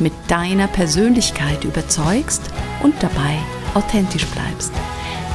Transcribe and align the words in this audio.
mit 0.00 0.12
deiner 0.28 0.68
Persönlichkeit 0.68 1.64
überzeugst 1.64 2.42
und 2.82 2.94
dabei 3.02 3.38
authentisch 3.74 4.26
bleibst. 4.26 4.72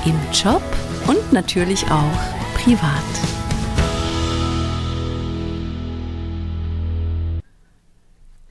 Im 0.06 0.20
Job 0.32 0.64
und 1.08 1.34
natürlich 1.34 1.84
auch 1.86 2.20
privat. 2.56 3.04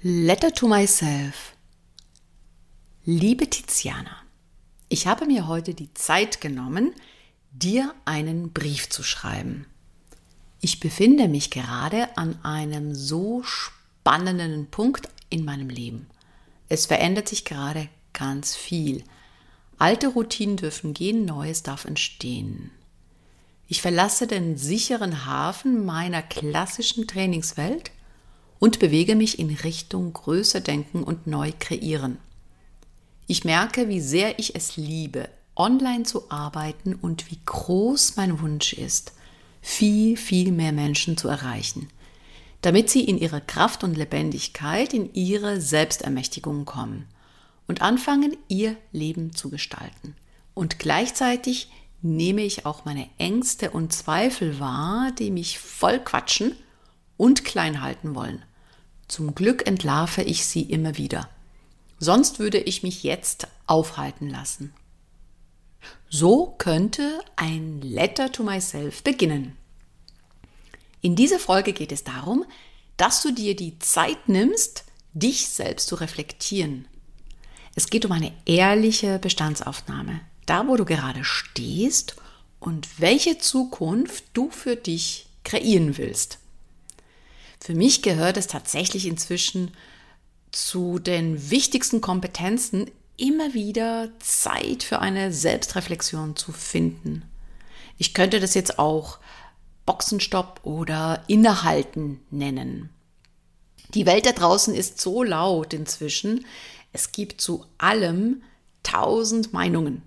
Letter 0.02 0.52
to 0.52 0.66
myself. 0.66 1.54
Liebe 3.04 3.48
Tiziana, 3.48 4.16
ich 4.88 5.06
habe 5.06 5.26
mir 5.26 5.46
heute 5.46 5.74
die 5.74 5.94
Zeit 5.94 6.40
genommen, 6.40 6.92
dir 7.52 7.94
einen 8.04 8.52
Brief 8.52 8.88
zu 8.88 9.02
schreiben. 9.02 9.66
Ich 10.60 10.80
befinde 10.80 11.28
mich 11.28 11.50
gerade 11.50 12.16
an 12.16 12.38
einem 12.44 12.94
so 12.94 13.42
spannenden 13.42 14.66
Punkt 14.70 15.08
in 15.32 15.44
meinem 15.44 15.68
Leben. 15.68 16.06
Es 16.68 16.86
verändert 16.86 17.28
sich 17.28 17.44
gerade 17.44 17.88
ganz 18.12 18.54
viel. 18.54 19.02
Alte 19.78 20.08
Routinen 20.08 20.56
dürfen 20.56 20.94
gehen, 20.94 21.24
Neues 21.24 21.62
darf 21.62 21.84
entstehen. 21.84 22.70
Ich 23.68 23.82
verlasse 23.82 24.26
den 24.26 24.56
sicheren 24.56 25.26
Hafen 25.26 25.84
meiner 25.84 26.22
klassischen 26.22 27.06
Trainingswelt 27.06 27.90
und 28.58 28.78
bewege 28.78 29.16
mich 29.16 29.38
in 29.38 29.50
Richtung 29.50 30.12
größer 30.12 30.60
denken 30.60 31.02
und 31.02 31.26
neu 31.26 31.52
kreieren. 31.58 32.18
Ich 33.26 33.44
merke, 33.44 33.88
wie 33.88 34.00
sehr 34.00 34.38
ich 34.38 34.54
es 34.54 34.76
liebe, 34.76 35.28
online 35.56 36.04
zu 36.04 36.30
arbeiten 36.30 36.94
und 36.94 37.30
wie 37.30 37.38
groß 37.44 38.16
mein 38.16 38.40
Wunsch 38.40 38.72
ist, 38.72 39.12
viel, 39.62 40.16
viel 40.16 40.52
mehr 40.52 40.72
Menschen 40.72 41.16
zu 41.16 41.28
erreichen– 41.28 41.88
damit 42.62 42.88
sie 42.88 43.04
in 43.04 43.18
ihre 43.18 43.40
Kraft 43.40 43.84
und 43.84 43.96
Lebendigkeit, 43.96 44.94
in 44.94 45.12
ihre 45.14 45.60
Selbstermächtigung 45.60 46.64
kommen 46.64 47.06
und 47.66 47.82
anfangen, 47.82 48.36
ihr 48.48 48.76
Leben 48.92 49.34
zu 49.34 49.50
gestalten. 49.50 50.16
Und 50.54 50.78
gleichzeitig 50.78 51.70
nehme 52.02 52.42
ich 52.42 52.66
auch 52.66 52.84
meine 52.84 53.08
Ängste 53.18 53.70
und 53.70 53.92
Zweifel 53.92 54.58
wahr, 54.58 55.12
die 55.18 55.30
mich 55.30 55.58
voll 55.58 55.98
quatschen 55.98 56.56
und 57.16 57.44
klein 57.44 57.82
halten 57.82 58.14
wollen. 58.14 58.44
Zum 59.08 59.34
Glück 59.34 59.66
entlarve 59.66 60.22
ich 60.22 60.46
sie 60.46 60.62
immer 60.62 60.96
wieder. 60.96 61.28
Sonst 61.98 62.38
würde 62.38 62.58
ich 62.58 62.82
mich 62.82 63.02
jetzt 63.02 63.46
aufhalten 63.66 64.28
lassen. 64.28 64.72
So 66.08 66.54
könnte 66.58 67.20
ein 67.36 67.80
Letter 67.80 68.30
to 68.30 68.42
myself 68.42 69.02
beginnen. 69.02 69.56
In 71.02 71.16
dieser 71.16 71.40
Folge 71.40 71.72
geht 71.72 71.92
es 71.92 72.04
darum, 72.04 72.44
dass 72.96 73.22
du 73.22 73.32
dir 73.32 73.56
die 73.56 73.78
Zeit 73.80 74.28
nimmst, 74.28 74.84
dich 75.12 75.48
selbst 75.48 75.88
zu 75.88 75.96
reflektieren. 75.96 76.86
Es 77.74 77.88
geht 77.90 78.04
um 78.04 78.12
eine 78.12 78.32
ehrliche 78.46 79.18
Bestandsaufnahme, 79.18 80.20
da 80.46 80.66
wo 80.68 80.76
du 80.76 80.84
gerade 80.84 81.24
stehst 81.24 82.16
und 82.60 83.00
welche 83.00 83.38
Zukunft 83.38 84.24
du 84.32 84.50
für 84.50 84.76
dich 84.76 85.26
kreieren 85.42 85.98
willst. 85.98 86.38
Für 87.58 87.74
mich 87.74 88.02
gehört 88.02 88.36
es 88.36 88.46
tatsächlich 88.46 89.06
inzwischen 89.06 89.72
zu 90.52 91.00
den 91.00 91.50
wichtigsten 91.50 92.00
Kompetenzen, 92.00 92.90
immer 93.16 93.54
wieder 93.54 94.10
Zeit 94.20 94.84
für 94.84 95.00
eine 95.00 95.32
Selbstreflexion 95.32 96.36
zu 96.36 96.52
finden. 96.52 97.24
Ich 97.98 98.14
könnte 98.14 98.40
das 98.40 98.54
jetzt 98.54 98.78
auch 98.78 99.18
Boxenstopp 99.86 100.60
oder 100.64 101.24
Innehalten 101.26 102.20
nennen. 102.30 102.90
Die 103.94 104.06
Welt 104.06 104.26
da 104.26 104.32
draußen 104.32 104.74
ist 104.74 105.00
so 105.00 105.22
laut 105.22 105.74
inzwischen. 105.74 106.46
Es 106.92 107.12
gibt 107.12 107.40
zu 107.40 107.66
allem 107.78 108.42
tausend 108.82 109.52
Meinungen 109.52 110.02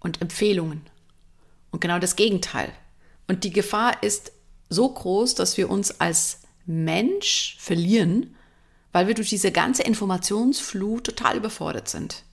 und 0.00 0.20
Empfehlungen. 0.20 0.82
Und 1.70 1.80
genau 1.80 1.98
das 1.98 2.16
Gegenteil. 2.16 2.72
Und 3.28 3.44
die 3.44 3.52
Gefahr 3.52 4.02
ist 4.02 4.32
so 4.68 4.88
groß, 4.88 5.34
dass 5.34 5.56
wir 5.56 5.70
uns 5.70 6.00
als 6.00 6.40
Mensch 6.66 7.56
verlieren, 7.60 8.34
weil 8.92 9.06
wir 9.06 9.14
durch 9.14 9.28
diese 9.28 9.52
ganze 9.52 9.82
Informationsflut 9.82 11.04
total 11.04 11.36
überfordert 11.36 11.88
sind. 11.88 12.24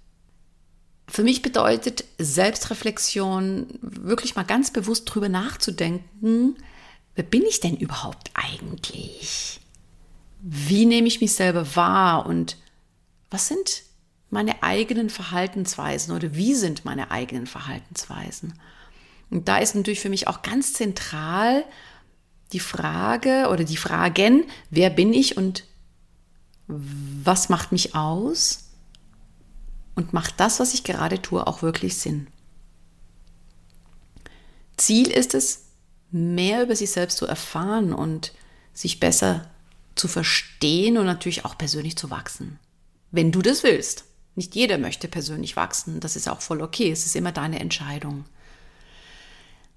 Für 1.08 1.24
mich 1.24 1.42
bedeutet 1.42 2.04
Selbstreflexion 2.18 3.80
wirklich 3.82 4.36
mal 4.36 4.44
ganz 4.44 4.72
bewusst 4.72 5.06
drüber 5.06 5.30
nachzudenken, 5.30 6.58
wer 7.18 7.24
bin 7.24 7.44
ich 7.44 7.60
denn 7.60 7.76
überhaupt 7.76 8.30
eigentlich? 8.36 9.60
Wie 10.40 10.86
nehme 10.86 11.08
ich 11.08 11.20
mich 11.20 11.34
selber 11.34 11.76
wahr 11.76 12.28
und 12.28 12.58
was 13.32 13.48
sind 13.48 13.82
meine 14.30 14.62
eigenen 14.62 15.10
Verhaltensweisen 15.10 16.16
oder 16.16 16.36
wie 16.36 16.54
sind 16.54 16.86
meine 16.86 17.10
eigenen 17.10 17.48
Verhaltensweisen? 17.48 18.54
Und 19.32 19.48
da 19.48 19.58
ist 19.58 19.74
natürlich 19.74 20.00
für 20.00 20.10
mich 20.10 20.28
auch 20.28 20.44
ganz 20.44 20.74
zentral 20.74 21.66
die 22.54 22.60
Frage 22.60 23.50
oder 23.52 23.64
die 23.64 23.78
Fragen, 23.78 24.44
wer 24.70 24.92
bin 24.92 25.12
ich 25.12 25.38
und 25.38 25.64
was 26.68 27.50
macht 27.50 27.72
mich 27.72 27.96
aus? 27.96 28.66
Und 29.96 30.14
macht 30.14 30.40
das, 30.40 30.60
was 30.60 30.76
ich 30.76 30.84
gerade 30.84 31.20
tue, 31.20 31.48
auch 31.48 31.64
wirklich 31.64 31.98
Sinn? 31.98 32.28
Ziel 34.78 35.08
ist 35.08 35.34
es, 35.34 35.67
mehr 36.12 36.64
über 36.64 36.76
sich 36.76 36.92
selbst 36.92 37.18
zu 37.18 37.26
erfahren 37.26 37.94
und 37.94 38.34
sich 38.74 39.00
besser 39.00 39.50
zu 39.96 40.08
verstehen 40.08 40.98
und 40.98 41.06
natürlich 41.06 41.46
auch 41.46 41.58
persönlich 41.58 41.98
zu 41.98 42.10
wachsen. 42.10 42.60
Wenn 43.12 43.32
du 43.32 43.42
das 43.42 43.64
willst. 43.64 44.06
Nicht 44.36 44.54
jeder 44.54 44.78
möchte 44.78 45.08
persönlich 45.08 45.56
wachsen. 45.56 46.00
Das 46.00 46.16
ist 46.16 46.30
auch 46.30 46.42
voll 46.42 46.62
okay. 46.62 46.92
Es 46.92 47.08
ist 47.08 47.16
immer 47.16 47.32
deine 47.32 47.60
Entscheidung. 47.60 48.26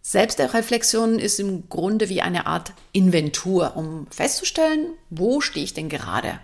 Selbstreflexion 0.03 1.19
ist 1.19 1.41
im 1.41 1.69
Grunde 1.69 2.09
wie 2.09 2.21
eine 2.21 2.47
Art 2.47 2.73
Inventur, 2.93 3.77
um 3.77 4.07
festzustellen, 4.11 4.95
wo 5.09 5.41
stehe 5.41 5.65
ich 5.65 5.75
denn 5.75 5.89
gerade? 5.89 6.41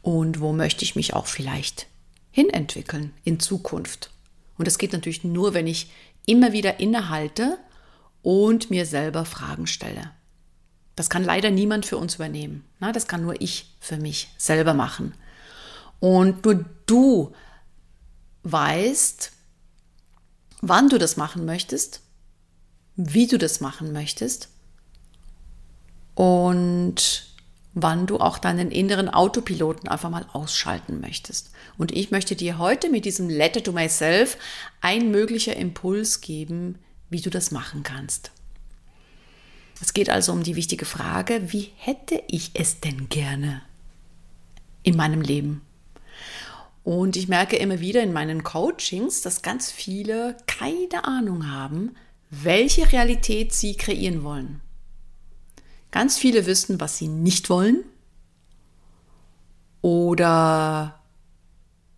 Und 0.00 0.40
wo 0.40 0.52
möchte 0.52 0.84
ich 0.84 0.96
mich 0.96 1.12
auch 1.14 1.26
vielleicht 1.26 1.86
hinentwickeln 2.30 3.12
in 3.24 3.40
Zukunft? 3.40 4.10
Und 4.56 4.66
das 4.66 4.78
geht 4.78 4.92
natürlich 4.92 5.24
nur, 5.24 5.54
wenn 5.54 5.66
ich 5.66 5.90
immer 6.26 6.52
wieder 6.52 6.80
innehalte 6.80 7.58
und 8.28 8.68
mir 8.68 8.84
selber 8.84 9.24
Fragen 9.24 9.66
stelle. 9.66 10.10
Das 10.96 11.08
kann 11.08 11.24
leider 11.24 11.50
niemand 11.50 11.86
für 11.86 11.96
uns 11.96 12.16
übernehmen. 12.16 12.62
Das 12.78 13.08
kann 13.08 13.22
nur 13.22 13.40
ich 13.40 13.74
für 13.80 13.96
mich 13.96 14.28
selber 14.36 14.74
machen. 14.74 15.14
Und 15.98 16.44
nur 16.44 16.66
du 16.84 17.32
weißt, 18.42 19.32
wann 20.60 20.90
du 20.90 20.98
das 20.98 21.16
machen 21.16 21.46
möchtest, 21.46 22.02
wie 22.96 23.28
du 23.28 23.38
das 23.38 23.62
machen 23.62 23.94
möchtest 23.94 24.50
und 26.14 27.28
wann 27.72 28.06
du 28.06 28.18
auch 28.18 28.36
deinen 28.36 28.70
inneren 28.70 29.08
Autopiloten 29.08 29.88
einfach 29.88 30.10
mal 30.10 30.26
ausschalten 30.34 31.00
möchtest. 31.00 31.50
Und 31.78 31.92
ich 31.92 32.10
möchte 32.10 32.36
dir 32.36 32.58
heute 32.58 32.90
mit 32.90 33.06
diesem 33.06 33.30
Letter 33.30 33.62
to 33.62 33.72
Myself 33.72 34.36
ein 34.82 35.10
möglicher 35.10 35.56
Impuls 35.56 36.20
geben, 36.20 36.78
wie 37.10 37.20
du 37.20 37.30
das 37.30 37.50
machen 37.50 37.82
kannst. 37.82 38.30
Es 39.80 39.92
geht 39.92 40.10
also 40.10 40.32
um 40.32 40.42
die 40.42 40.56
wichtige 40.56 40.84
Frage, 40.84 41.52
wie 41.52 41.70
hätte 41.76 42.22
ich 42.28 42.50
es 42.54 42.80
denn 42.80 43.08
gerne 43.08 43.62
in 44.82 44.96
meinem 44.96 45.20
Leben? 45.20 45.62
Und 46.82 47.16
ich 47.16 47.28
merke 47.28 47.56
immer 47.56 47.80
wieder 47.80 48.02
in 48.02 48.12
meinen 48.12 48.42
Coachings, 48.42 49.20
dass 49.20 49.42
ganz 49.42 49.70
viele 49.70 50.36
keine 50.46 51.04
Ahnung 51.04 51.50
haben, 51.50 51.94
welche 52.30 52.90
Realität 52.92 53.52
sie 53.52 53.74
kreieren 53.74 54.24
wollen. 54.24 54.60
Ganz 55.90 56.18
viele 56.18 56.46
wissen, 56.46 56.80
was 56.80 56.98
sie 56.98 57.08
nicht 57.08 57.50
wollen 57.50 57.84
oder 59.80 60.98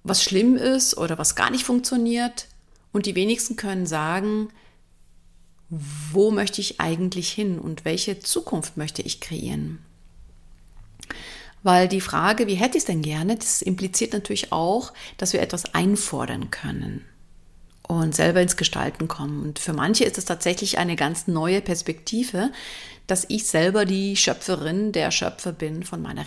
was 0.03 0.23
schlimm 0.23 0.57
ist 0.57 0.97
oder 0.97 1.19
was 1.19 1.35
gar 1.35 1.51
nicht 1.51 1.65
funktioniert. 1.65 2.47
Und 2.93 3.07
die 3.07 3.15
wenigsten 3.15 3.57
können 3.57 3.87
sagen, 3.87 4.49
wo 5.71 6.31
möchte 6.31 6.61
ich 6.61 6.81
eigentlich 6.81 7.31
hin 7.31 7.59
und 7.59 7.85
welche 7.85 8.19
Zukunft 8.19 8.77
möchte 8.77 9.03
ich 9.03 9.21
kreieren. 9.21 9.79
Weil 11.63 11.89
die 11.89 12.01
Frage, 12.01 12.47
wie 12.47 12.55
hätte 12.55 12.79
ich 12.79 12.83
es 12.83 12.87
denn 12.87 13.03
gerne, 13.03 13.37
das 13.37 13.63
impliziert 13.63 14.13
natürlich 14.13 14.51
auch, 14.51 14.93
dass 15.17 15.33
wir 15.33 15.43
etwas 15.43 15.75
einfordern 15.75 16.51
können 16.51 17.05
und 17.87 18.15
selber 18.15 18.41
ins 18.41 18.57
Gestalten 18.57 19.09
kommen. 19.09 19.43
Und 19.43 19.59
für 19.59 19.73
manche 19.73 20.05
ist 20.05 20.17
es 20.17 20.25
tatsächlich 20.25 20.79
eine 20.79 20.97
ganz 20.97 21.27
neue 21.27 21.61
Perspektive, 21.61 22.51
dass 23.07 23.27
ich 23.29 23.47
selber 23.47 23.85
die 23.85 24.17
Schöpferin, 24.17 24.93
der 24.93 25.11
Schöpfer 25.11 25.53
bin 25.53 25.83
von 25.83 26.01
meiner 26.01 26.25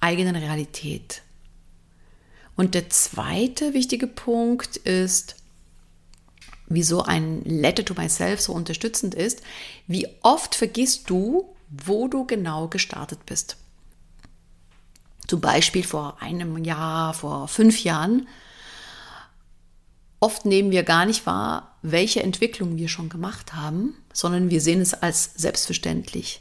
eigenen 0.00 0.36
Realität. 0.36 1.22
Und 2.56 2.74
der 2.74 2.90
zweite 2.90 3.72
wichtige 3.74 4.06
Punkt 4.06 4.76
ist, 4.78 5.36
wieso 6.68 7.02
ein 7.02 7.42
Letter 7.44 7.84
to 7.84 7.94
Myself 7.94 8.40
so 8.40 8.52
unterstützend 8.52 9.14
ist, 9.14 9.42
wie 9.86 10.08
oft 10.22 10.54
vergisst 10.54 11.08
du, 11.10 11.54
wo 11.68 12.08
du 12.08 12.26
genau 12.26 12.68
gestartet 12.68 13.20
bist. 13.26 13.56
Zum 15.26 15.40
Beispiel 15.40 15.84
vor 15.84 16.18
einem 16.20 16.62
Jahr, 16.64 17.14
vor 17.14 17.48
fünf 17.48 17.82
Jahren. 17.82 18.28
Oft 20.20 20.46
nehmen 20.46 20.70
wir 20.70 20.82
gar 20.82 21.04
nicht 21.04 21.26
wahr, 21.26 21.76
welche 21.82 22.22
Entwicklung 22.22 22.76
wir 22.76 22.88
schon 22.88 23.08
gemacht 23.08 23.52
haben, 23.52 23.94
sondern 24.12 24.50
wir 24.50 24.60
sehen 24.60 24.80
es 24.80 24.94
als 24.94 25.34
selbstverständlich. 25.34 26.40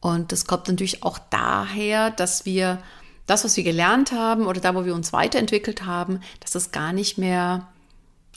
Und 0.00 0.32
das 0.32 0.46
kommt 0.46 0.68
natürlich 0.68 1.02
auch 1.02 1.18
daher, 1.18 2.10
dass 2.10 2.44
wir 2.44 2.82
das, 3.26 3.44
was 3.44 3.56
wir 3.56 3.64
gelernt 3.64 4.12
haben 4.12 4.46
oder 4.46 4.60
da, 4.60 4.74
wo 4.74 4.84
wir 4.84 4.94
uns 4.94 5.12
weiterentwickelt 5.12 5.84
haben, 5.84 6.20
dass 6.40 6.50
das 6.52 6.72
gar 6.72 6.92
nicht 6.92 7.16
mehr 7.18 7.68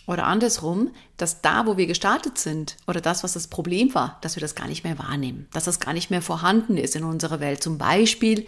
oder 0.05 0.25
andersrum, 0.25 0.91
dass 1.17 1.41
da, 1.41 1.65
wo 1.65 1.77
wir 1.77 1.87
gestartet 1.87 2.37
sind 2.37 2.75
oder 2.87 3.01
das, 3.01 3.23
was 3.23 3.33
das 3.33 3.47
Problem 3.47 3.93
war, 3.93 4.17
dass 4.21 4.35
wir 4.35 4.41
das 4.41 4.55
gar 4.55 4.67
nicht 4.67 4.83
mehr 4.83 4.99
wahrnehmen, 4.99 5.47
dass 5.53 5.63
das 5.63 5.79
gar 5.79 5.93
nicht 5.93 6.09
mehr 6.09 6.21
vorhanden 6.21 6.77
ist 6.77 6.95
in 6.95 7.03
unserer 7.03 7.39
Welt. 7.39 7.63
Zum 7.63 7.77
Beispiel 7.77 8.45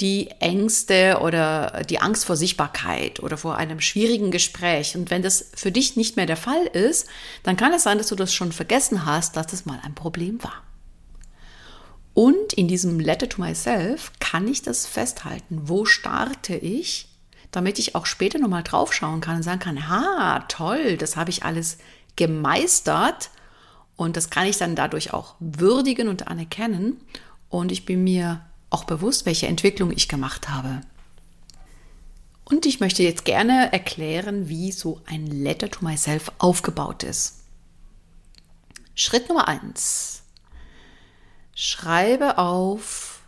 die 0.00 0.28
Ängste 0.40 1.18
oder 1.22 1.82
die 1.88 2.00
Angst 2.00 2.26
vor 2.26 2.36
Sichtbarkeit 2.36 3.20
oder 3.20 3.38
vor 3.38 3.56
einem 3.56 3.80
schwierigen 3.80 4.30
Gespräch. 4.30 4.94
Und 4.94 5.10
wenn 5.10 5.22
das 5.22 5.50
für 5.54 5.72
dich 5.72 5.96
nicht 5.96 6.16
mehr 6.16 6.26
der 6.26 6.36
Fall 6.36 6.66
ist, 6.66 7.08
dann 7.42 7.56
kann 7.56 7.72
es 7.72 7.82
sein, 7.82 7.98
dass 7.98 8.08
du 8.08 8.14
das 8.14 8.32
schon 8.32 8.52
vergessen 8.52 9.06
hast, 9.06 9.36
dass 9.36 9.46
das 9.46 9.64
mal 9.64 9.80
ein 9.82 9.94
Problem 9.94 10.42
war. 10.44 10.62
Und 12.12 12.52
in 12.52 12.68
diesem 12.68 13.00
Letter 13.00 13.28
to 13.28 13.40
Myself 13.40 14.12
kann 14.20 14.48
ich 14.48 14.62
das 14.62 14.86
festhalten. 14.86 15.62
Wo 15.64 15.84
starte 15.84 16.54
ich? 16.54 17.08
Damit 17.50 17.78
ich 17.78 17.94
auch 17.94 18.06
später 18.06 18.38
nochmal 18.38 18.62
draufschauen 18.62 19.20
kann 19.20 19.36
und 19.36 19.42
sagen 19.42 19.60
kann, 19.60 19.88
ha, 19.88 20.40
toll, 20.48 20.96
das 20.96 21.16
habe 21.16 21.30
ich 21.30 21.44
alles 21.44 21.78
gemeistert 22.16 23.30
und 23.96 24.16
das 24.16 24.30
kann 24.30 24.46
ich 24.46 24.58
dann 24.58 24.76
dadurch 24.76 25.12
auch 25.12 25.34
würdigen 25.40 26.08
und 26.08 26.28
anerkennen 26.28 27.00
und 27.48 27.72
ich 27.72 27.86
bin 27.86 28.04
mir 28.04 28.44
auch 28.70 28.84
bewusst, 28.84 29.26
welche 29.26 29.46
Entwicklung 29.46 29.90
ich 29.90 30.08
gemacht 30.08 30.48
habe. 30.48 30.80
Und 32.44 32.64
ich 32.66 32.78
möchte 32.78 33.02
jetzt 33.02 33.24
gerne 33.24 33.72
erklären, 33.72 34.48
wie 34.48 34.70
so 34.70 35.00
ein 35.06 35.26
Letter 35.26 35.68
to 35.68 35.84
Myself 35.84 36.30
aufgebaut 36.38 37.02
ist. 37.02 37.40
Schritt 38.94 39.28
Nummer 39.28 39.48
eins: 39.48 40.22
Schreibe 41.54 42.38
auf, 42.38 43.20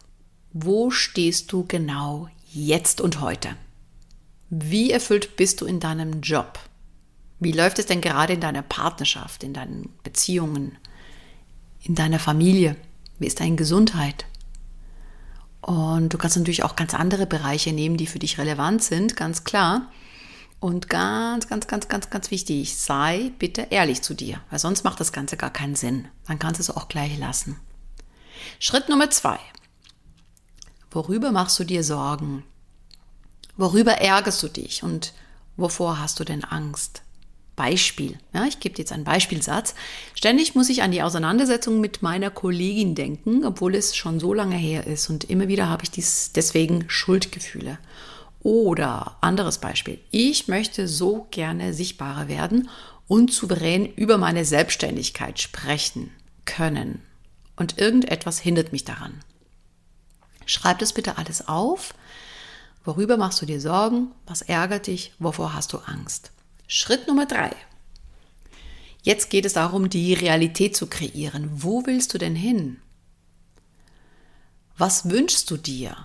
wo 0.53 0.91
stehst 0.91 1.51
du 1.53 1.65
genau 1.67 2.29
jetzt 2.53 3.01
und 3.01 3.21
heute. 3.21 3.57
Wie 4.51 4.91
erfüllt 4.91 5.37
bist 5.37 5.61
du 5.61 5.67
in 5.67 5.79
deinem 5.79 6.21
Job? 6.23 6.59
Wie 7.39 7.53
läuft 7.53 7.79
es 7.79 7.87
denn 7.87 8.01
gerade 8.01 8.33
in 8.33 8.41
deiner 8.41 8.63
Partnerschaft, 8.63 9.45
in 9.45 9.53
deinen 9.53 9.93
Beziehungen, 10.03 10.79
in 11.83 11.95
deiner 11.95 12.19
Familie? 12.19 12.77
Wie 13.19 13.27
ist 13.27 13.41
deine 13.41 13.57
Gesundheit? 13.57 14.25
Und 15.61 16.15
du 16.15 16.19
kannst 16.19 16.37
natürlich 16.37 16.63
auch 16.63 16.77
ganz 16.77 16.95
andere 16.95 17.27
Bereiche 17.27 17.73
nehmen, 17.73 17.97
die 17.97 18.07
für 18.07 18.19
dich 18.19 18.39
relevant 18.39 18.83
sind, 18.83 19.17
ganz 19.17 19.45
klar. 19.45 19.91
Und 20.61 20.89
ganz, 20.89 21.47
ganz, 21.47 21.67
ganz, 21.69 21.89
ganz, 21.89 22.11
ganz 22.11 22.31
wichtig, 22.31 22.77
sei 22.77 23.31
bitte 23.39 23.69
ehrlich 23.71 24.03
zu 24.03 24.15
dir, 24.15 24.41
weil 24.51 24.59
sonst 24.59 24.83
macht 24.83 24.99
das 24.99 25.13
Ganze 25.13 25.37
gar 25.37 25.51
keinen 25.51 25.77
Sinn. 25.77 26.09
Dann 26.27 26.39
kannst 26.39 26.59
du 26.59 26.63
es 26.63 26.71
auch 26.71 26.89
gleich 26.89 27.17
lassen. 27.19 27.61
Schritt 28.59 28.89
Nummer 28.89 29.11
zwei. 29.11 29.39
Worüber 30.91 31.31
machst 31.33 31.59
du 31.61 31.65
dir 31.65 31.85
Sorgen? 31.85 32.45
Worüber 33.59 33.95
ärgerst 33.95 34.43
du 34.43 34.49
dich 34.49 34.85
und 34.85 35.13
wovor 35.57 35.99
hast 35.99 36.19
du 36.21 36.25
denn 36.25 36.45
Angst? 36.45 37.03
Beispiel. 37.57 38.17
Ja, 38.33 38.45
ich 38.45 38.61
gebe 38.61 38.79
jetzt 38.79 38.93
einen 38.93 39.03
Beispielsatz. 39.03 39.75
Ständig 40.15 40.55
muss 40.55 40.69
ich 40.69 40.83
an 40.83 40.93
die 40.93 41.03
Auseinandersetzung 41.03 41.81
mit 41.81 42.01
meiner 42.01 42.31
Kollegin 42.31 42.95
denken, 42.95 43.45
obwohl 43.45 43.75
es 43.75 43.97
schon 43.97 44.21
so 44.21 44.33
lange 44.33 44.55
her 44.55 44.87
ist 44.87 45.11
und 45.11 45.25
immer 45.25 45.49
wieder 45.49 45.69
habe 45.69 45.83
ich 45.83 45.91
dies 45.91 46.31
deswegen 46.33 46.85
Schuldgefühle. 46.89 47.79
Oder 48.41 49.17
anderes 49.23 49.59
Beispiel. 49.59 49.99
Ich 50.13 50.47
möchte 50.47 50.87
so 50.87 51.27
gerne 51.33 51.75
sichtbarer 51.75 52.29
werden 52.29 52.71
und 53.09 53.33
souverän 53.33 53.93
über 53.93 54.19
meine 54.19 54.45
Selbstständigkeit 54.45 55.41
sprechen 55.41 56.13
können. 56.45 57.03
Und 57.57 57.79
irgendetwas 57.79 58.39
hindert 58.39 58.71
mich 58.71 58.85
daran. 58.85 59.15
Schreib 60.47 60.79
das 60.79 60.93
bitte 60.93 61.19
alles 61.19 61.49
auf 61.49 61.93
Worüber 62.89 63.19
machst 63.19 63.43
du 63.43 63.45
dir 63.45 63.61
Sorgen? 63.61 64.13
Was 64.27 64.41
ärgert 64.41 64.87
dich? 64.87 65.13
Wovor 65.19 65.53
hast 65.53 65.75
du 65.75 65.77
Angst? 65.77 66.33
Schritt 66.67 67.07
Nummer 67.07 67.27
drei. 67.27 67.55
Jetzt 69.03 69.29
geht 69.29 69.45
es 69.45 69.53
darum, 69.53 69.91
die 69.91 70.15
Realität 70.15 70.75
zu 70.75 70.87
kreieren. 70.87 71.51
Wo 71.53 71.85
willst 71.85 72.15
du 72.15 72.19
denn 72.19 72.35
hin? 72.35 72.79
Was 74.79 75.11
wünschst 75.11 75.51
du 75.51 75.59
dir? 75.59 75.99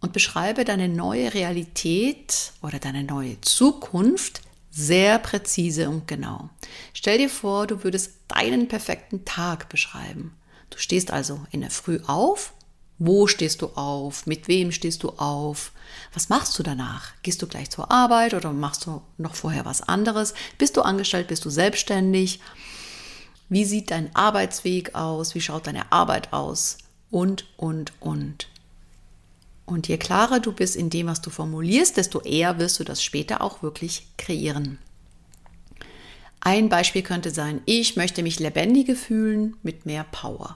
Und 0.00 0.12
beschreibe 0.12 0.64
deine 0.64 0.88
neue 0.88 1.34
Realität 1.34 2.52
oder 2.62 2.78
deine 2.78 3.02
neue 3.02 3.40
Zukunft 3.40 4.42
sehr 4.70 5.18
präzise 5.18 5.90
und 5.90 6.06
genau. 6.06 6.50
Stell 6.94 7.18
dir 7.18 7.28
vor, 7.28 7.66
du 7.66 7.82
würdest 7.82 8.12
deinen 8.28 8.68
perfekten 8.68 9.24
Tag 9.24 9.68
beschreiben. 9.68 10.36
Du 10.70 10.78
stehst 10.78 11.10
also 11.10 11.44
in 11.50 11.62
der 11.62 11.70
Früh 11.70 11.98
auf 12.06 12.52
wo 12.98 13.26
stehst 13.26 13.60
du 13.62 13.66
auf? 13.74 14.26
Mit 14.26 14.48
wem 14.48 14.72
stehst 14.72 15.02
du 15.02 15.10
auf? 15.10 15.72
Was 16.14 16.28
machst 16.28 16.58
du 16.58 16.62
danach? 16.62 17.12
Gehst 17.22 17.42
du 17.42 17.46
gleich 17.46 17.70
zur 17.70 17.90
Arbeit 17.90 18.32
oder 18.32 18.52
machst 18.52 18.86
du 18.86 19.02
noch 19.18 19.34
vorher 19.34 19.64
was 19.66 19.82
anderes? 19.82 20.32
Bist 20.56 20.76
du 20.76 20.82
angestellt? 20.82 21.28
Bist 21.28 21.44
du 21.44 21.50
selbstständig? 21.50 22.40
Wie 23.48 23.64
sieht 23.64 23.90
dein 23.90 24.14
Arbeitsweg 24.16 24.94
aus? 24.94 25.34
Wie 25.34 25.40
schaut 25.40 25.66
deine 25.66 25.92
Arbeit 25.92 26.32
aus? 26.32 26.78
Und, 27.10 27.46
und, 27.56 27.92
und. 28.00 28.48
Und 29.66 29.88
je 29.88 29.98
klarer 29.98 30.40
du 30.40 30.52
bist 30.52 30.76
in 30.76 30.90
dem, 30.90 31.08
was 31.08 31.20
du 31.20 31.30
formulierst, 31.30 31.96
desto 31.96 32.20
eher 32.20 32.58
wirst 32.58 32.80
du 32.80 32.84
das 32.84 33.02
später 33.02 33.42
auch 33.42 33.62
wirklich 33.62 34.06
kreieren. 34.16 34.78
Ein 36.40 36.68
Beispiel 36.68 37.02
könnte 37.02 37.30
sein, 37.30 37.60
ich 37.66 37.96
möchte 37.96 38.22
mich 38.22 38.38
lebendiger 38.38 38.94
fühlen 38.94 39.56
mit 39.62 39.84
mehr 39.84 40.04
Power. 40.04 40.54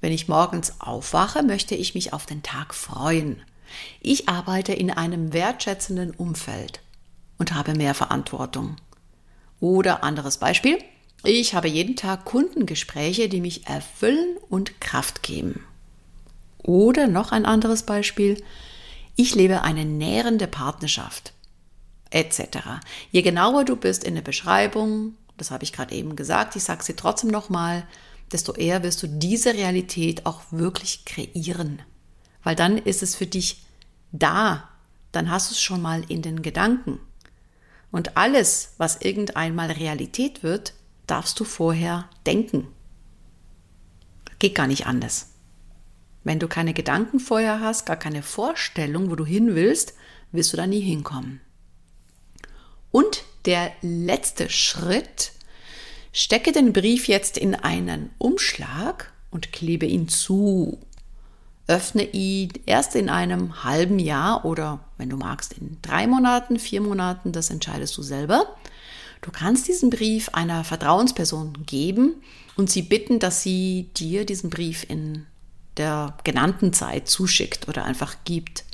Wenn 0.00 0.12
ich 0.12 0.28
morgens 0.28 0.80
aufwache, 0.80 1.42
möchte 1.42 1.74
ich 1.74 1.94
mich 1.94 2.12
auf 2.12 2.26
den 2.26 2.42
Tag 2.42 2.74
freuen. 2.74 3.42
Ich 4.00 4.28
arbeite 4.28 4.72
in 4.72 4.90
einem 4.90 5.32
wertschätzenden 5.32 6.12
Umfeld 6.12 6.80
und 7.38 7.54
habe 7.54 7.74
mehr 7.74 7.94
Verantwortung. 7.94 8.76
Oder 9.60 10.02
anderes 10.02 10.38
Beispiel, 10.38 10.78
ich 11.22 11.54
habe 11.54 11.68
jeden 11.68 11.96
Tag 11.96 12.24
Kundengespräche, 12.24 13.28
die 13.28 13.40
mich 13.40 13.66
erfüllen 13.66 14.36
und 14.48 14.80
Kraft 14.80 15.22
geben. 15.22 15.64
Oder 16.58 17.06
noch 17.06 17.32
ein 17.32 17.44
anderes 17.44 17.82
Beispiel, 17.82 18.42
ich 19.16 19.34
lebe 19.34 19.62
eine 19.62 19.84
nährende 19.84 20.46
Partnerschaft 20.46 21.34
etc. 22.10 22.58
Je 23.12 23.22
genauer 23.22 23.64
du 23.64 23.76
bist 23.76 24.02
in 24.02 24.14
der 24.14 24.22
Beschreibung, 24.22 25.14
das 25.36 25.50
habe 25.50 25.64
ich 25.64 25.72
gerade 25.72 25.94
eben 25.94 26.16
gesagt, 26.16 26.56
ich 26.56 26.64
sage 26.64 26.82
sie 26.82 26.94
trotzdem 26.94 27.30
nochmal, 27.30 27.86
desto 28.32 28.54
eher 28.54 28.82
wirst 28.82 29.02
du 29.02 29.06
diese 29.06 29.54
Realität 29.54 30.26
auch 30.26 30.42
wirklich 30.50 31.04
kreieren. 31.04 31.82
Weil 32.42 32.56
dann 32.56 32.78
ist 32.78 33.02
es 33.02 33.14
für 33.14 33.26
dich 33.26 33.64
da, 34.12 34.68
dann 35.12 35.30
hast 35.30 35.50
du 35.50 35.54
es 35.54 35.60
schon 35.60 35.82
mal 35.82 36.04
in 36.08 36.22
den 36.22 36.42
Gedanken. 36.42 37.00
Und 37.90 38.16
alles, 38.16 38.74
was 38.78 39.00
irgendeinmal 39.00 39.72
Realität 39.72 40.42
wird, 40.42 40.74
darfst 41.06 41.38
du 41.40 41.44
vorher 41.44 42.08
denken. 42.24 42.68
Geht 44.38 44.54
gar 44.54 44.68
nicht 44.68 44.86
anders. 44.86 45.30
Wenn 46.22 46.38
du 46.38 46.48
keine 46.48 46.74
Gedanken 46.74 47.18
vorher 47.18 47.60
hast, 47.60 47.86
gar 47.86 47.96
keine 47.96 48.22
Vorstellung, 48.22 49.10
wo 49.10 49.16
du 49.16 49.24
hin 49.24 49.54
willst, 49.54 49.94
wirst 50.32 50.52
du 50.52 50.56
da 50.56 50.66
nie 50.66 50.80
hinkommen. 50.80 51.40
Und 52.90 53.24
der 53.46 53.72
letzte 53.82 54.50
Schritt, 54.50 55.32
stecke 56.12 56.52
den 56.52 56.72
Brief 56.72 57.08
jetzt 57.08 57.38
in 57.38 57.54
einen 57.54 58.10
Umschlag 58.18 59.12
und 59.30 59.52
klebe 59.52 59.86
ihn 59.86 60.08
zu. 60.08 60.78
Öffne 61.66 62.02
ihn 62.02 62.52
erst 62.66 62.96
in 62.96 63.08
einem 63.08 63.62
halben 63.62 63.98
Jahr 63.98 64.44
oder 64.44 64.80
wenn 64.98 65.08
du 65.08 65.16
magst 65.16 65.52
in 65.52 65.78
drei 65.82 66.06
Monaten, 66.06 66.58
vier 66.58 66.80
Monaten, 66.80 67.32
das 67.32 67.50
entscheidest 67.50 67.96
du 67.96 68.02
selber. 68.02 68.56
Du 69.20 69.30
kannst 69.30 69.68
diesen 69.68 69.90
Brief 69.90 70.30
einer 70.30 70.64
Vertrauensperson 70.64 71.64
geben 71.66 72.22
und 72.56 72.70
sie 72.70 72.82
bitten, 72.82 73.18
dass 73.18 73.42
sie 73.42 73.90
dir 73.96 74.24
diesen 74.24 74.50
Brief 74.50 74.84
in 74.88 75.26
der 75.76 76.16
genannten 76.24 76.72
Zeit 76.72 77.08
zuschickt 77.08 77.68
oder 77.68 77.84
einfach 77.84 78.16
gibt. 78.24 78.64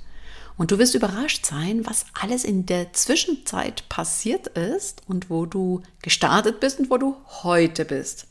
Und 0.56 0.70
du 0.70 0.78
wirst 0.78 0.94
überrascht 0.94 1.44
sein, 1.44 1.84
was 1.86 2.06
alles 2.14 2.44
in 2.44 2.64
der 2.66 2.92
Zwischenzeit 2.92 3.88
passiert 3.88 4.46
ist 4.48 5.02
und 5.06 5.28
wo 5.28 5.44
du 5.44 5.82
gestartet 6.02 6.60
bist 6.60 6.80
und 6.80 6.90
wo 6.90 6.96
du 6.96 7.16
heute 7.42 7.84
bist. 7.84 8.26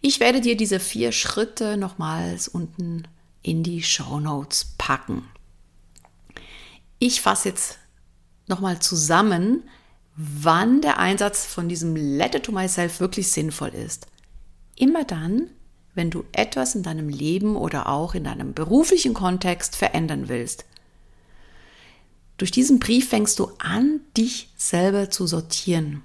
Ich 0.00 0.20
werde 0.20 0.40
dir 0.40 0.56
diese 0.56 0.78
vier 0.78 1.10
Schritte 1.10 1.76
nochmals 1.76 2.46
unten 2.46 3.08
in 3.42 3.62
die 3.62 3.82
Show 3.82 4.20
Notes 4.20 4.74
packen. 4.78 5.28
Ich 6.98 7.20
fasse 7.20 7.48
jetzt 7.48 7.78
nochmal 8.46 8.78
zusammen, 8.78 9.64
wann 10.16 10.80
der 10.80 10.98
Einsatz 10.98 11.44
von 11.44 11.68
diesem 11.68 11.96
Letter 11.96 12.40
to 12.40 12.52
Myself 12.52 13.00
wirklich 13.00 13.30
sinnvoll 13.32 13.70
ist. 13.70 14.06
Immer 14.76 15.04
dann, 15.04 15.50
wenn 15.96 16.10
du 16.10 16.24
etwas 16.32 16.74
in 16.74 16.82
deinem 16.82 17.08
Leben 17.08 17.56
oder 17.56 17.88
auch 17.88 18.14
in 18.14 18.24
deinem 18.24 18.54
beruflichen 18.54 19.14
Kontext 19.14 19.74
verändern 19.74 20.28
willst. 20.28 20.64
Durch 22.36 22.50
diesen 22.50 22.78
Brief 22.78 23.08
fängst 23.08 23.38
du 23.38 23.50
an, 23.58 24.00
dich 24.16 24.50
selber 24.56 25.10
zu 25.10 25.26
sortieren. 25.26 26.02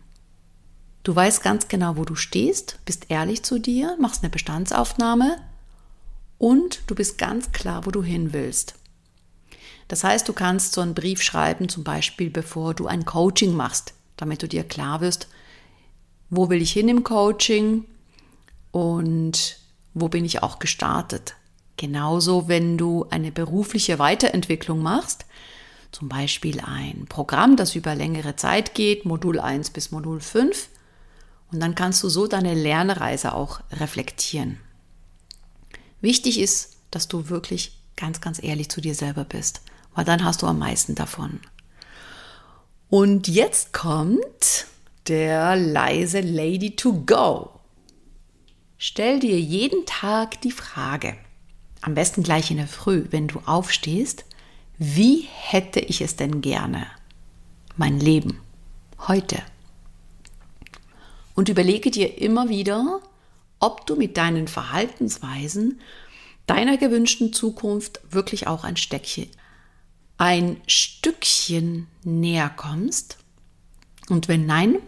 Du 1.03 1.15
weißt 1.15 1.43
ganz 1.43 1.67
genau, 1.67 1.97
wo 1.97 2.05
du 2.05 2.15
stehst, 2.15 2.79
bist 2.85 3.07
ehrlich 3.09 3.43
zu 3.43 3.59
dir, 3.59 3.97
machst 3.99 4.23
eine 4.23 4.29
Bestandsaufnahme 4.29 5.37
und 6.37 6.81
du 6.87 6.95
bist 6.95 7.17
ganz 7.17 7.51
klar, 7.51 7.85
wo 7.85 7.91
du 7.91 8.01
hin 8.01 8.33
willst. 8.33 8.75
Das 9.87 10.05
heißt, 10.05 10.29
du 10.29 10.33
kannst 10.33 10.73
so 10.73 10.81
einen 10.81 10.93
Brief 10.93 11.21
schreiben, 11.21 11.67
zum 11.67 11.83
Beispiel 11.83 12.29
bevor 12.29 12.73
du 12.73 12.87
ein 12.87 13.03
Coaching 13.03 13.53
machst, 13.53 13.93
damit 14.15 14.41
du 14.41 14.47
dir 14.47 14.63
klar 14.63 15.01
wirst, 15.01 15.27
wo 16.29 16.49
will 16.49 16.61
ich 16.61 16.71
hin 16.71 16.87
im 16.87 17.03
Coaching 17.03 17.83
und 18.71 19.57
wo 19.93 20.07
bin 20.07 20.25
ich 20.25 20.43
auch 20.43 20.59
gestartet. 20.59 21.35
Genauso, 21.77 22.47
wenn 22.47 22.77
du 22.77 23.07
eine 23.09 23.31
berufliche 23.31 23.99
Weiterentwicklung 23.99 24.81
machst, 24.81 25.25
zum 25.91 26.09
Beispiel 26.09 26.61
ein 26.61 27.05
Programm, 27.09 27.55
das 27.57 27.75
über 27.75 27.95
längere 27.95 28.35
Zeit 28.35 28.75
geht, 28.75 29.05
Modul 29.05 29.39
1 29.39 29.71
bis 29.71 29.91
Modul 29.91 30.19
5, 30.21 30.69
und 31.51 31.59
dann 31.59 31.75
kannst 31.75 32.01
du 32.03 32.09
so 32.09 32.27
deine 32.27 32.53
Lernreise 32.53 33.33
auch 33.33 33.59
reflektieren. 33.71 34.57
Wichtig 35.99 36.39
ist, 36.39 36.77
dass 36.91 37.07
du 37.07 37.29
wirklich 37.29 37.77
ganz, 37.97 38.21
ganz 38.21 38.41
ehrlich 38.41 38.69
zu 38.69 38.81
dir 38.81 38.95
selber 38.95 39.25
bist, 39.25 39.61
weil 39.93 40.05
dann 40.05 40.23
hast 40.23 40.41
du 40.41 40.47
am 40.47 40.59
meisten 40.59 40.95
davon. 40.95 41.39
Und 42.89 43.27
jetzt 43.27 43.73
kommt 43.73 44.65
der 45.07 45.55
leise 45.55 46.21
Lady 46.21 46.75
to 46.75 46.93
go. 47.05 47.60
Stell 48.83 49.19
dir 49.19 49.39
jeden 49.39 49.85
Tag 49.85 50.41
die 50.41 50.49
Frage, 50.49 51.15
am 51.81 51.93
besten 51.93 52.23
gleich 52.23 52.49
in 52.49 52.57
der 52.57 52.67
Früh, 52.67 53.05
wenn 53.11 53.27
du 53.27 53.39
aufstehst, 53.45 54.25
wie 54.79 55.27
hätte 55.29 55.79
ich 55.79 56.01
es 56.01 56.15
denn 56.15 56.41
gerne? 56.41 56.87
Mein 57.77 57.99
Leben, 57.99 58.39
heute. 59.07 59.37
Und 61.35 61.47
überlege 61.47 61.91
dir 61.91 62.17
immer 62.17 62.49
wieder, 62.49 63.01
ob 63.59 63.85
du 63.85 63.95
mit 63.95 64.17
deinen 64.17 64.47
Verhaltensweisen 64.47 65.79
deiner 66.47 66.77
gewünschten 66.77 67.33
Zukunft 67.33 68.01
wirklich 68.09 68.47
auch 68.47 68.63
ein 68.63 68.77
Steckchen, 68.77 69.29
ein 70.17 70.59
Stückchen 70.65 71.85
näher 72.03 72.49
kommst. 72.49 73.19
Und 74.09 74.27
wenn 74.27 74.47
nein, 74.47 74.79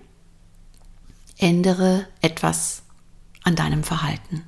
ändere 1.37 2.07
etwas 2.21 2.82
an 3.43 3.55
deinem 3.55 3.83
Verhalten. 3.83 4.43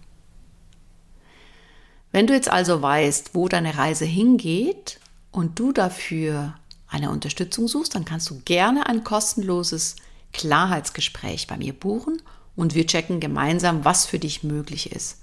Wenn 2.12 2.28
du 2.28 2.34
jetzt 2.34 2.50
also 2.50 2.82
weißt, 2.82 3.32
wo 3.34 3.50
deine 3.50 3.78
Reise 3.78 4.06
hingeht 4.06 5.00
und 5.32 5.60
du 5.60 5.74
dafür 5.74 6.56
eine 6.88 7.12
Unterstützung 7.12 7.68
suchst, 7.68 7.94
dann 7.94 8.06
kannst 8.06 8.30
du 8.30 8.40
gerne 8.46 8.88
ein 8.88 9.04
kostenloses 9.04 9.98
Klarheitsgespräch 10.32 11.48
bei 11.48 11.58
mir 11.58 11.74
buchen 11.74 12.22
und 12.56 12.74
wir 12.74 12.88
checken 12.88 13.20
gemeinsam, 13.20 13.84
was 13.84 14.06
für 14.06 14.20
dich 14.20 14.44
möglich 14.44 14.92
ist. 14.92 15.20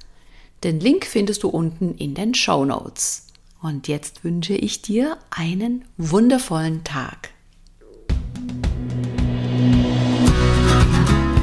Den 0.65 0.81
Link 0.81 1.07
findest 1.07 1.43
du 1.43 1.49
unten 1.49 1.95
in 1.97 2.15
den 2.15 2.35
Show 2.35 2.65
Notes. 2.65 3.27
Und 3.61 3.89
jetzt 3.89 4.25
wünsche 4.25 4.55
ich 4.55 4.83
dir 4.83 5.17
einen 5.31 5.85
wundervollen 5.97 6.85
Tag. 6.85 7.31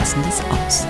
Passendes 0.00 0.40
aus. 0.50 0.86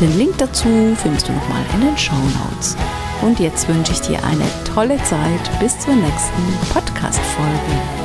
Den 0.00 0.18
Link 0.18 0.36
dazu 0.36 0.68
findest 1.02 1.28
du 1.28 1.32
nochmal 1.32 1.62
in 1.74 1.80
den 1.80 1.96
Show 1.96 2.12
Notes. 2.14 2.76
Und 3.22 3.40
jetzt 3.40 3.66
wünsche 3.68 3.92
ich 3.92 4.02
dir 4.02 4.22
eine 4.22 4.44
tolle 4.74 5.02
Zeit 5.04 5.60
bis 5.60 5.78
zur 5.78 5.94
nächsten 5.94 6.42
Podcast-Folge. 6.74 8.03